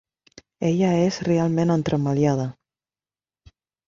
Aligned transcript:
Ella 0.69 0.87
és 1.01 1.19
realment 1.27 1.73
entremaliada. 1.73 2.47